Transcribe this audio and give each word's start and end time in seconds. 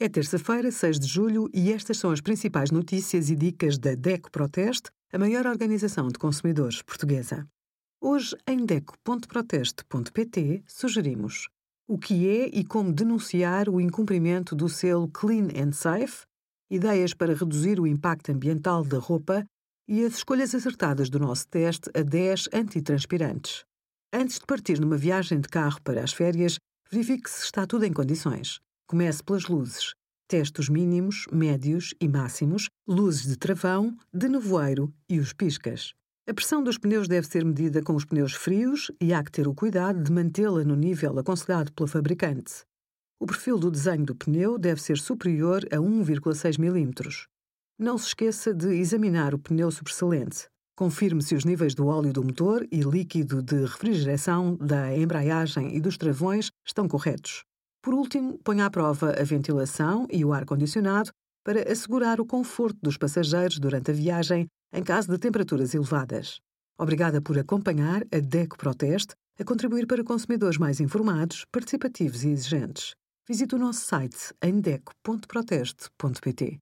É 0.00 0.08
terça-feira, 0.08 0.70
6 0.70 1.00
de 1.00 1.08
julho, 1.08 1.50
e 1.52 1.72
estas 1.72 1.98
são 1.98 2.12
as 2.12 2.20
principais 2.20 2.70
notícias 2.70 3.30
e 3.30 3.34
dicas 3.34 3.76
da 3.76 3.96
DECO 3.96 4.30
Proteste, 4.30 4.92
a 5.12 5.18
maior 5.18 5.44
organização 5.44 6.06
de 6.06 6.16
consumidores 6.16 6.80
portuguesa. 6.82 7.44
Hoje, 8.00 8.36
em 8.46 8.64
DECO.proteste.pt, 8.64 10.62
sugerimos 10.68 11.48
o 11.88 11.98
que 11.98 12.28
é 12.28 12.46
e 12.46 12.64
como 12.64 12.92
denunciar 12.92 13.68
o 13.68 13.80
incumprimento 13.80 14.54
do 14.54 14.68
selo 14.68 15.08
Clean 15.08 15.48
and 15.56 15.72
Safe, 15.72 16.24
ideias 16.70 17.12
para 17.12 17.34
reduzir 17.34 17.80
o 17.80 17.86
impacto 17.86 18.30
ambiental 18.30 18.84
da 18.84 19.00
roupa 19.00 19.44
e 19.88 20.04
as 20.04 20.18
escolhas 20.18 20.54
acertadas 20.54 21.10
do 21.10 21.18
nosso 21.18 21.48
teste 21.48 21.90
a 21.92 22.02
10 22.02 22.50
antitranspirantes. 22.52 23.64
Antes 24.12 24.38
de 24.38 24.46
partir 24.46 24.78
numa 24.78 24.96
viagem 24.96 25.40
de 25.40 25.48
carro 25.48 25.82
para 25.82 26.04
as 26.04 26.12
férias, 26.12 26.56
verifique 26.88 27.28
se 27.28 27.42
está 27.42 27.66
tudo 27.66 27.84
em 27.84 27.92
condições. 27.92 28.60
Comece 28.90 29.22
pelas 29.22 29.46
luzes. 29.48 29.92
Teste 30.26 30.60
os 30.60 30.70
mínimos, 30.70 31.26
médios 31.30 31.92
e 32.00 32.08
máximos, 32.08 32.70
luzes 32.88 33.26
de 33.26 33.36
travão, 33.36 33.94
de 34.14 34.30
nevoeiro 34.30 34.90
e 35.06 35.20
os 35.20 35.34
piscas. 35.34 35.92
A 36.26 36.32
pressão 36.32 36.64
dos 36.64 36.78
pneus 36.78 37.06
deve 37.06 37.26
ser 37.26 37.44
medida 37.44 37.82
com 37.82 37.94
os 37.94 38.06
pneus 38.06 38.32
frios 38.32 38.90
e 38.98 39.12
há 39.12 39.22
que 39.22 39.30
ter 39.30 39.46
o 39.46 39.54
cuidado 39.54 40.02
de 40.02 40.10
mantê-la 40.10 40.64
no 40.64 40.74
nível 40.74 41.18
aconselhado 41.18 41.70
pela 41.74 41.86
fabricante. 41.86 42.62
O 43.20 43.26
perfil 43.26 43.58
do 43.58 43.70
desenho 43.70 44.06
do 44.06 44.14
pneu 44.14 44.58
deve 44.58 44.80
ser 44.80 44.96
superior 44.96 45.66
a 45.70 45.76
1,6 45.76 46.58
mm. 46.58 47.28
Não 47.78 47.98
se 47.98 48.06
esqueça 48.06 48.54
de 48.54 48.68
examinar 48.68 49.34
o 49.34 49.38
pneu 49.38 49.70
sobressalente. 49.70 50.46
Confirme 50.74 51.20
se 51.20 51.34
os 51.34 51.44
níveis 51.44 51.74
do 51.74 51.88
óleo 51.88 52.10
do 52.10 52.24
motor 52.24 52.66
e 52.72 52.80
líquido 52.80 53.42
de 53.42 53.66
refrigeração 53.66 54.56
da 54.56 54.96
embreagem 54.96 55.76
e 55.76 55.80
dos 55.80 55.98
travões 55.98 56.50
estão 56.66 56.88
corretos. 56.88 57.44
Por 57.82 57.94
último, 57.94 58.38
ponha 58.38 58.66
à 58.66 58.70
prova 58.70 59.10
a 59.18 59.24
ventilação 59.24 60.06
e 60.10 60.24
o 60.24 60.32
ar-condicionado 60.32 61.10
para 61.44 61.70
assegurar 61.70 62.20
o 62.20 62.26
conforto 62.26 62.78
dos 62.82 62.96
passageiros 62.96 63.58
durante 63.58 63.90
a 63.90 63.94
viagem 63.94 64.46
em 64.72 64.82
caso 64.82 65.08
de 65.08 65.18
temperaturas 65.18 65.74
elevadas. 65.74 66.40
Obrigada 66.78 67.20
por 67.22 67.38
acompanhar 67.38 68.02
a 68.12 68.18
DECO 68.20 68.58
Proteste 68.58 69.14
a 69.38 69.44
contribuir 69.44 69.86
para 69.86 70.04
consumidores 70.04 70.58
mais 70.58 70.80
informados, 70.80 71.44
participativos 71.50 72.24
e 72.24 72.28
exigentes. 72.28 72.94
Visite 73.26 73.54
o 73.54 73.58
nosso 73.58 73.86
site 73.86 74.34
em 74.42 74.60
deco.proteste.pt. 74.60 76.58